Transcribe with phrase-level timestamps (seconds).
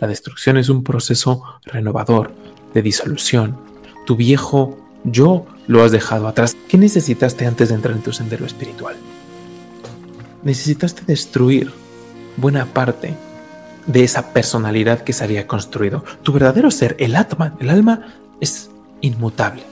[0.00, 2.32] La destrucción es un proceso renovador,
[2.72, 3.56] de disolución.
[4.06, 6.56] Tu viejo yo lo has dejado atrás.
[6.68, 8.96] ¿Qué necesitaste antes de entrar en tu sendero espiritual?
[10.42, 11.72] Necesitaste destruir
[12.36, 13.14] buena parte
[13.86, 16.04] de esa personalidad que se había construido.
[16.22, 18.70] Tu verdadero ser, el Atman, el alma, es
[19.00, 19.62] inmutable.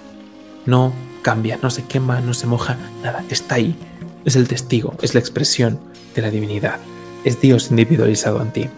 [0.66, 0.92] No
[1.22, 3.76] cambia, no se quema, no se moja, nada, está ahí.
[4.24, 5.79] Es el testigo, es la expresión
[6.14, 6.80] de la divinidad.
[7.24, 8.68] Es Dios individualizado en ti.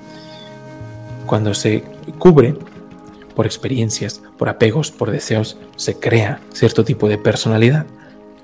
[1.30, 1.84] Cuando se
[2.18, 2.56] cubre
[3.36, 7.86] por experiencias, por apegos, por deseos, se crea cierto tipo de personalidad.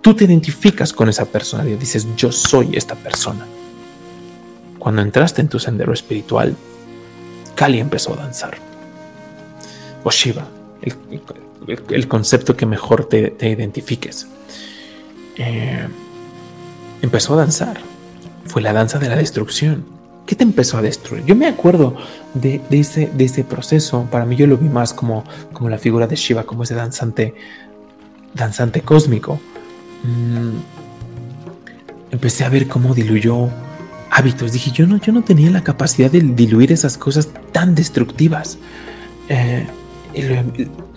[0.02, 3.44] Tú te identificas con esa personalidad, dices, yo soy esta persona.
[4.78, 6.54] Cuando entraste en tu sendero espiritual,
[7.56, 8.56] Kali empezó a danzar.
[10.04, 10.46] O Shiva,
[11.88, 14.28] el, concepto que mejor te, identifiques.
[15.34, 15.88] Eh,
[17.02, 17.80] empezó a danzar.
[18.44, 19.95] Fue la danza de la destrucción.
[20.26, 21.24] ¿Qué te empezó a destruir?
[21.24, 21.94] Yo me acuerdo
[22.34, 24.08] de, ese, proceso.
[24.10, 25.22] Para mí yo lo vi más como,
[25.60, 27.34] la figura de Shiva, como ese danzante,
[28.34, 29.38] danzante cósmico.
[30.02, 30.58] Mm,
[32.10, 33.48] empecé a ver cómo diluyó
[34.10, 34.52] hábitos.
[34.52, 38.58] Dije, yo no, yo no tenía la capacidad de diluir esas cosas tan destructivas.
[39.28, 39.64] Eh,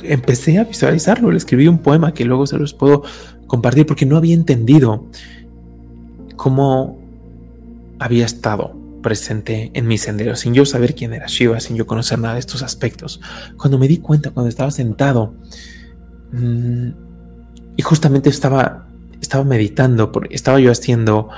[0.02, 3.04] empecé a visualizarlo, le escribí un poema que luego se los puedo
[3.46, 5.06] compartir porque no había entendido
[6.36, 6.98] cómo
[8.00, 12.20] había estado presente en mi sendero, sin yo saber quién era Shiva, sin yo conocer
[12.20, 13.22] nada de estos aspectos.
[13.58, 15.34] Cuando me di cuenta, cuando estaba sentado
[16.32, 16.90] mm,
[17.78, 18.88] y justamente estaba,
[19.22, 21.30] estaba meditando, porque estaba yo haciendo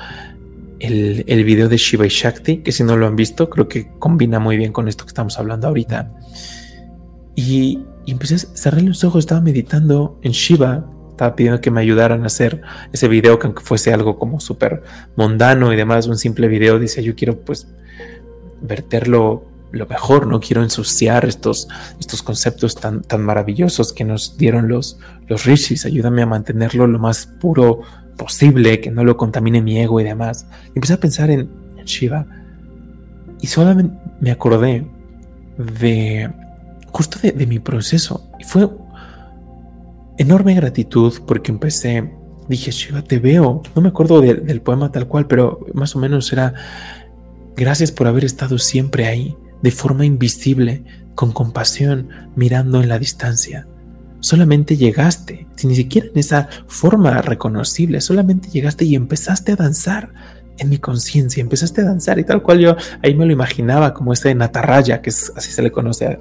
[0.80, 3.92] el, el, video de Shiva y Shakti, que si no lo han visto, creo que
[4.00, 6.12] combina muy bien con esto que estamos hablando ahorita.
[7.36, 10.86] Y, y empecé a cerrar los ojos, estaba meditando en Shiva,
[11.22, 14.82] estaba pidiendo que me ayudaran a hacer ese video, que aunque fuese algo como súper
[15.16, 17.68] mundano y demás, un simple video, dice, yo quiero pues
[18.60, 21.68] verterlo lo mejor, no quiero ensuciar estos,
[22.00, 24.98] estos conceptos tan, tan maravillosos que nos dieron los,
[25.28, 27.82] los rishis, ayúdame a mantenerlo lo más puro
[28.18, 30.48] posible, que no lo contamine mi ego y demás.
[30.74, 32.26] Empecé a pensar en, en Shiva
[33.40, 34.88] y solamente me acordé
[35.60, 36.32] de
[36.92, 38.68] justo de, de mi proceso y fue
[40.22, 42.12] enorme gratitud porque empecé,
[42.48, 43.64] dije, Shiva, te veo.
[43.76, 46.54] No me acuerdo del poema tal cual, pero más o menos era,
[47.56, 50.84] gracias por haber estado siempre ahí, de forma invisible,
[51.16, 53.68] con compasión, mirando en la distancia.
[54.20, 60.14] Solamente llegaste, ni siquiera en esa forma reconocible, solamente llegaste y empezaste a danzar
[60.60, 64.14] en mi conciencia, empezaste a danzar y tal cual yo ahí me lo imaginaba como
[64.14, 66.20] este Natarraya, que es, así se le conoce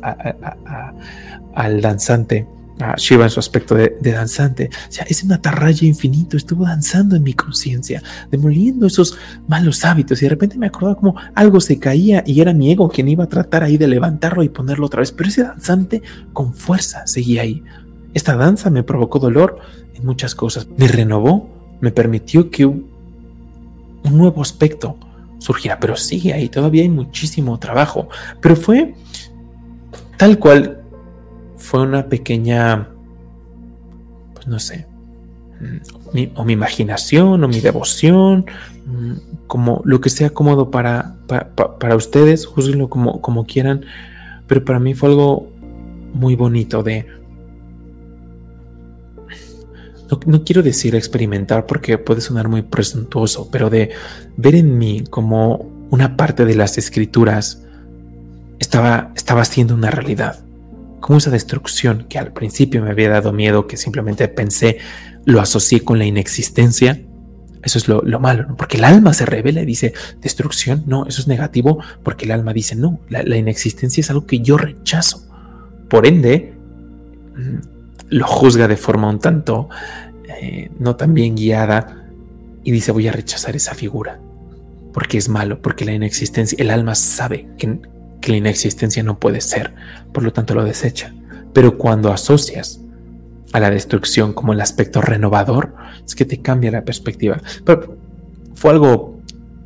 [1.54, 2.46] al danzante
[2.80, 4.70] a Shiva en su aspecto de, danzante.
[4.88, 9.16] O sea, ese natarraya infinito estuvo danzando en mi conciencia, demoliendo esos
[9.48, 10.20] malos hábitos.
[10.20, 13.24] Y de repente me acordaba como algo se caía y era mi ego quien iba
[13.24, 15.12] a tratar ahí de levantarlo y ponerlo otra vez.
[15.12, 16.02] Pero ese danzante
[16.32, 17.62] con fuerza seguía ahí.
[18.14, 19.58] Esta danza me provocó dolor
[19.94, 20.66] en muchas cosas.
[20.76, 21.48] Me renovó,
[21.80, 22.88] me permitió que un
[24.04, 24.96] nuevo aspecto
[25.38, 25.78] surgiera.
[25.78, 28.08] Pero sigue ahí, todavía hay muchísimo trabajo.
[28.40, 28.94] Pero fue
[30.16, 30.79] tal cual
[31.70, 32.88] fue una pequeña,
[34.34, 34.88] pues no sé,
[35.60, 38.44] mm, o mi imaginación o mi devoción,
[38.86, 43.84] mm, como lo que sea cómodo para, para, ustedes, juzguenlo como, como quieran,
[44.48, 45.48] pero para mí fue algo
[46.12, 47.06] muy bonito de...
[50.10, 53.90] No, no, quiero decir experimentar porque puede sonar muy presuntuoso, pero de
[54.36, 57.62] ver en mí como una parte de las escrituras
[58.58, 60.49] estaba, estaba siendo una realidad
[61.00, 64.78] como esa destrucción que al principio me había dado miedo, que simplemente pensé,
[65.24, 67.00] lo asocié con la inexistencia.
[67.62, 71.28] Eso es lo, malo, porque el alma se revela y dice, destrucción, no, eso es
[71.28, 75.28] negativo, porque el alma dice, no, la, inexistencia es algo que yo rechazo.
[75.88, 76.54] Por ende,
[77.36, 79.68] mm, lo juzga de forma un tanto
[80.40, 82.06] eh, no tan bien guiada
[82.64, 84.20] y dice, voy a rechazar esa figura,
[84.94, 87.78] porque es malo, porque la inexistencia, el alma sabe que,
[88.20, 89.74] que la inexistencia no puede ser,
[90.12, 91.14] por lo tanto lo desecha.
[91.52, 92.80] Pero cuando asocias
[93.52, 95.74] a la destrucción como el aspecto renovador,
[96.04, 97.40] es que te cambia la perspectiva.
[97.64, 97.96] Pero
[98.54, 99.20] fue algo,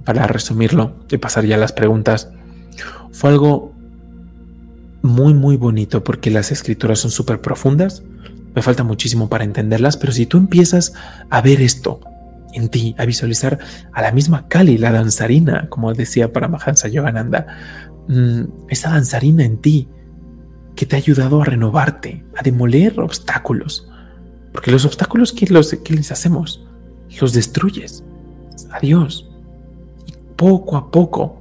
[0.04, 2.30] para resumirlo y pasar ya a las preguntas,
[3.12, 3.72] fue algo
[5.02, 8.02] muy, muy bonito porque las escrituras son súper profundas.
[8.54, 10.94] Me falta muchísimo para entenderlas, pero si tú empiezas
[11.28, 12.00] a ver esto
[12.54, 13.58] en ti, a visualizar
[13.92, 17.46] a la misma Kali, la danzarina, como decía Paramahansa Yogananda,
[18.68, 19.88] esa danzarina en ti
[20.76, 23.88] que te ha ayudado a renovarte, a demoler obstáculos.
[24.52, 26.64] Porque los obstáculos, ¿qué, los, les hacemos?
[27.20, 28.04] Los destruyes.
[28.70, 29.28] Adiós.
[30.06, 31.40] Y poco a poco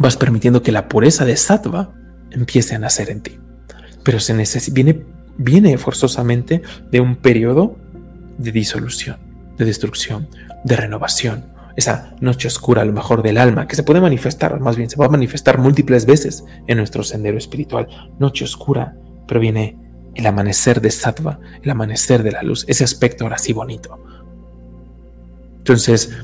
[0.00, 1.94] vas permitiendo que la pureza de sattva
[2.30, 3.38] empiece a nacer en ti.
[4.02, 4.34] Pero se
[4.70, 5.04] viene,
[5.38, 7.76] viene forzosamente de un periodo
[8.38, 9.18] de disolución,
[9.56, 10.28] de destrucción,
[10.64, 11.55] de renovación.
[11.76, 14.96] Esa noche oscura, a lo mejor del alma, que se puede manifestar, más bien se
[14.96, 17.86] va a manifestar múltiples veces en nuestro sendero espiritual.
[18.18, 18.96] Noche oscura,
[19.28, 19.76] pero viene
[20.14, 23.98] el amanecer de Sattva, el amanecer de la luz, ese aspecto ahora sí bonito.
[25.58, 26.16] Entonces,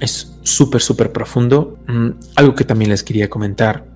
[0.00, 1.78] es súper, súper profundo.
[1.86, 3.86] Mm, algo que también les quería comentar.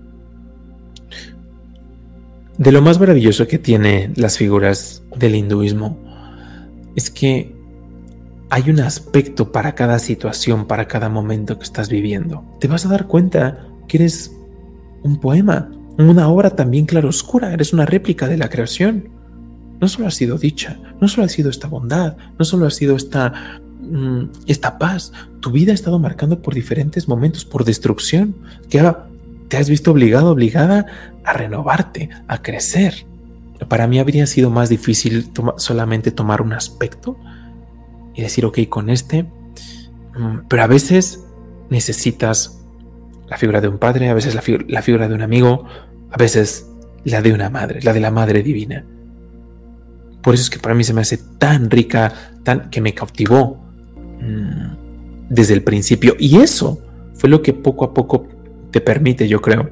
[2.58, 5.99] De lo más maravilloso que tiene las figuras del hinduismo
[6.94, 7.53] es que
[8.54, 12.44] hay un aspecto para cada situación, para cada momento que estás viviendo.
[12.60, 14.30] Te vas a dar cuenta que eres
[15.02, 19.08] un poema, una obra también claroscura, eres una réplica de la creación.
[19.80, 22.94] No solo ha sido dicha, no solo ha sido esta bondad, no solo ha sido
[22.94, 28.36] esta, mm, esta paz, tu vida ha estado marcando por diferentes momentos, por destrucción,
[28.70, 28.88] que
[29.48, 30.86] te has visto obligado, obligada
[31.24, 33.04] a renovarte, a crecer.
[33.66, 37.18] Para mí habría sido más difícil solamente tomar un aspecto
[38.14, 41.25] y decir, ok, con este, mm, pero a veces
[41.70, 42.61] necesitas
[43.28, 44.43] la figura de un padre, a veces la,
[44.82, 45.64] figura de un amigo,
[46.11, 46.70] a veces
[47.05, 48.84] la de una madre, la de la madre divina.
[50.22, 52.12] Por eso es que para mí se me hace tan rica,
[52.43, 53.62] tan que me cautivó
[54.20, 56.16] mm, desde el principio.
[56.19, 56.81] Y eso
[57.14, 58.26] fue lo que poco a poco
[58.70, 59.70] te permite, yo creo,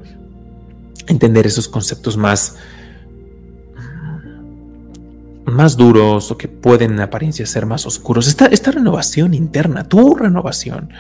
[1.07, 2.57] entender esos conceptos más
[5.45, 8.27] más duros o que pueden en apariencia ser más oscuros.
[8.29, 10.91] Esta, esta renovación interna, tu renovación,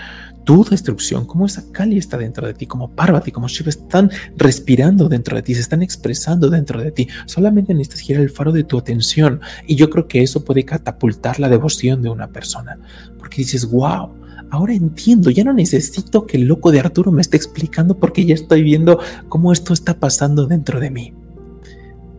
[0.45, 5.09] tu destrucción, como esa Kali está dentro de ti, como Parvati, como Shiva están respirando
[5.09, 7.09] dentro de ti, se están expresando dentro de ti.
[7.27, 11.39] Solamente necesitas girar el faro de tu atención y yo creo que eso puede catapultar
[11.39, 12.79] la devoción de una persona,
[13.19, 14.11] porque dices, wow,
[14.51, 18.35] ahora entiendo, ya no necesito que el loco de Arturo me esté explicando porque ya
[18.35, 18.99] estoy viendo
[19.29, 21.15] cómo esto está pasando dentro de mí.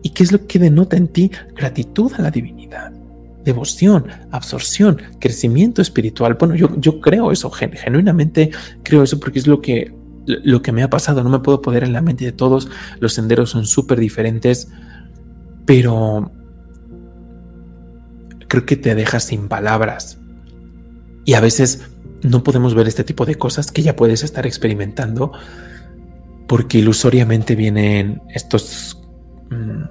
[0.04, 1.30] ¿Y qué es lo que denota en ti?
[1.56, 2.92] Gratitud a la divinidad,
[3.42, 6.34] devoción, absorción, crecimiento espiritual.
[6.34, 8.50] Bueno, yo, yo creo eso, genuinamente
[8.82, 9.94] creo eso porque es lo que,
[10.26, 11.24] lo que me ha pasado.
[11.24, 12.68] No me puedo poner en la mente de todos.
[13.00, 14.68] Los senderos son súper diferentes,
[15.64, 16.30] pero
[18.46, 20.18] creo que te dejas sin palabras.
[21.24, 21.80] Y a veces
[22.22, 25.32] no podemos ver este tipo de cosas que ya puedes estar experimentando
[26.46, 29.00] porque ilusoriamente vienen estos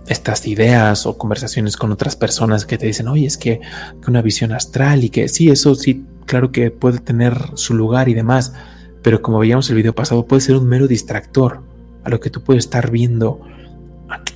[0.07, 3.61] estas ideas o conversaciones con otras personas que te dicen, oye, es que,
[4.07, 8.13] una visión astral y que sí, eso sí, claro que puede tener su lugar y
[8.13, 8.53] demás,
[9.01, 11.61] pero como veíamos el video pasado, puede ser un mero distractor
[12.03, 13.41] a lo que tú puedes estar viendo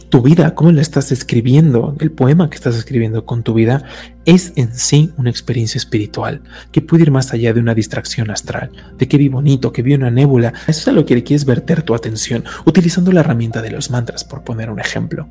[0.09, 3.83] tu vida, cómo la estás escribiendo, el poema que estás escribiendo con tu vida,
[4.25, 8.71] es en sí una experiencia espiritual que puede ir más allá de una distracción astral,
[8.98, 10.54] de que vi bonito, que vi una nébula.
[10.68, 14.24] Eso es a lo que quieres verter tu atención, utilizando la herramienta de los mantras,
[14.24, 15.27] por poner un ejemplo.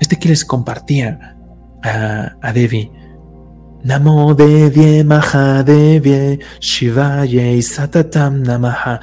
[0.00, 1.36] Este que les compartía
[1.82, 2.90] a, a Devi.
[3.84, 9.00] Namo Devye Mahadevye Shivaye Satatam Namaha.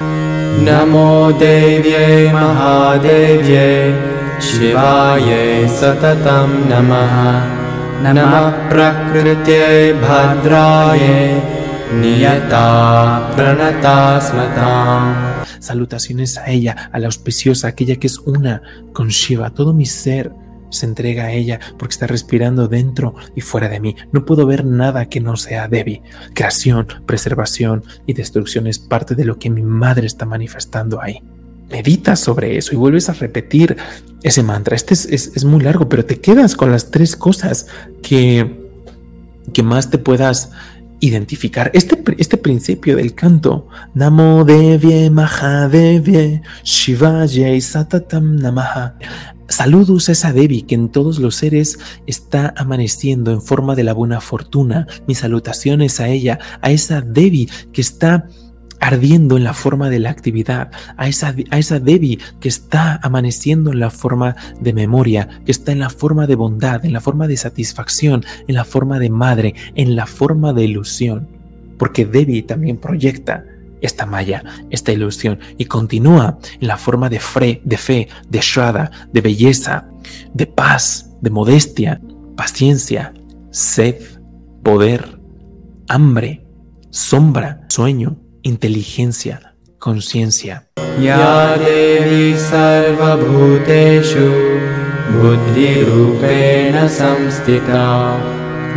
[0.64, 7.60] Namo Devye Mahadevye Shivaye Satatam Namaha.
[8.02, 11.42] Namah Prakriti Bhadraye
[12.00, 15.44] Niyata Pranata Smatam.
[15.60, 18.62] Salutaciones a ella, a la auspiciosa, aquella que es una
[18.94, 20.32] con Shiva, todo mi ser
[20.70, 23.96] se entrega a ella porque está respirando dentro y fuera de mí.
[24.14, 26.02] No puedo ver nada que no sea Devi.
[26.34, 31.22] Creación, preservación y destrucción es parte de lo que mi madre está manifestando ahí.
[31.70, 33.78] Medita sobre eso y vuelves a repetir
[34.24, 34.76] ese mantra.
[34.76, 37.68] Este es, muy largo, pero te quedas con las tres cosas
[38.02, 38.70] que,
[39.54, 40.52] que más te puedas
[41.00, 41.72] identificar.
[41.74, 48.96] Este, este principio del canto, Namo Devye Mahadevye Shivaye Satatam Namaha,
[49.50, 53.94] Saludos a esa Devi que en todos los seres está amaneciendo en forma de la
[53.94, 54.86] buena fortuna.
[55.08, 58.28] Mis salutaciones a ella, a esa Devi que está
[58.80, 61.80] ardiendo en la forma de la actividad, a esa, a esa
[62.40, 66.86] que está amaneciendo en la forma de memoria, que está en la forma de bondad,
[66.86, 71.28] en la forma de satisfacción, en la forma de madre, en la forma de ilusión.
[71.78, 73.46] Porque Devi también proyecta
[73.82, 78.92] esta malla, esta ilusión, y continúa en la forma de, fe, de fe, de shraddha,
[79.12, 79.88] de belleza,
[80.34, 82.02] de paz, de modestia,
[82.36, 83.14] paciencia,
[83.52, 83.96] sed,
[84.64, 85.20] poder,
[85.88, 86.46] hambre,
[86.90, 90.70] sombra, sueño, inteligencia, conciencia.
[91.02, 94.30] Ya Devi sarvabhuteshu
[95.22, 98.18] buddhirupena samstita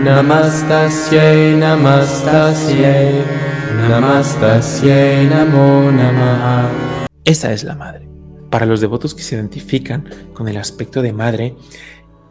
[0.05, 3.43] namastasyai namastasyai
[7.25, 8.09] esa es la madre.
[8.51, 11.57] Para los devotos que se identifican con el aspecto de madre,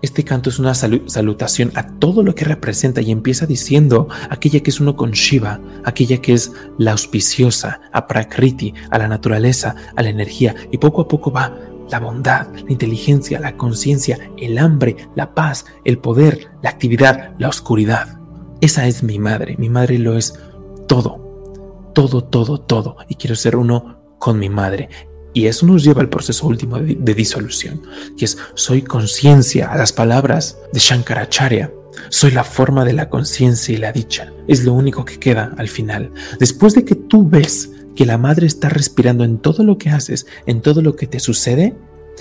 [0.01, 4.71] este canto es una salutación a todo lo que representa y empieza diciendo aquella que
[4.71, 10.01] es uno con Shiva, aquella que es la auspiciosa, a Prakriti, a la naturaleza, a
[10.01, 11.55] la energía, y poco a poco va
[11.89, 17.49] la bondad, la inteligencia, la conciencia, el hambre, la paz, el poder, la actividad, la
[17.49, 18.17] oscuridad.
[18.61, 20.39] Esa es mi madre, mi madre lo es
[20.87, 24.89] todo, todo, todo, todo, y quiero ser uno con mi madre.
[25.33, 27.81] Y eso nos lleva al proceso último de, disolución,
[28.17, 31.71] que es soy conciencia a las palabras de Shankaracharya.
[32.09, 34.33] Soy la forma de la conciencia y la dicha.
[34.47, 36.11] Es lo único que queda al final.
[36.39, 40.25] Después de que tú ves que la madre está respirando en todo lo que haces,
[40.45, 41.75] en todo lo que te sucede,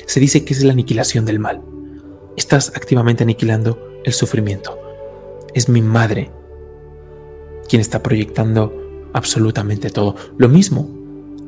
[0.07, 1.63] se dice que es la aniquilación del mal.
[2.37, 4.79] Estás activamente aniquilando el sufrimiento.
[5.55, 6.31] Es mi madre
[7.69, 8.73] quien está proyectando
[9.13, 10.17] absolutamente todo.
[10.37, 11.00] Lo mismo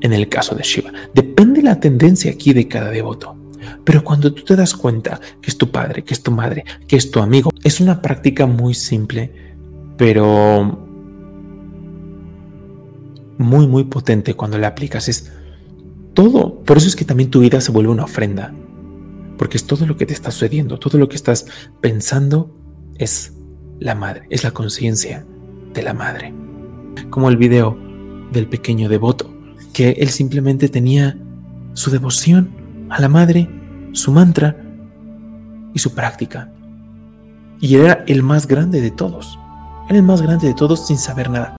[0.02, 0.92] en el caso de Shiva.
[1.14, 3.36] Depende la tendencia aquí de cada devoto.
[3.84, 6.96] Pero cuando tú te das cuenta que es tu padre, que es tu madre, que
[6.96, 9.32] es tu amigo, es una práctica muy simple,
[9.96, 10.78] pero
[13.38, 15.08] muy, muy potente cuando la aplicas.
[15.08, 15.32] Es
[16.14, 16.62] todo.
[16.64, 18.52] Por eso es que también tu vida se vuelve una ofrenda.
[19.38, 21.46] Porque es todo lo que te está sucediendo, todo lo que estás
[21.80, 22.54] pensando
[22.98, 23.32] es
[23.78, 25.24] la madre, es la conciencia
[25.72, 26.34] de la madre.
[27.10, 27.78] Como el video
[28.32, 29.31] del pequeño devoto
[29.72, 31.16] que él simplemente tenía
[31.74, 32.50] su devoción
[32.90, 33.48] a la madre,
[33.92, 34.56] su mantra
[35.74, 36.52] y su práctica.
[37.60, 39.38] Y era el más grande de todos.
[39.88, 41.50] Era el más grande de todos sin saber nada.